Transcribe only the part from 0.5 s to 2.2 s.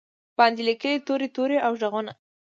لیکې توري، توري او ږغونه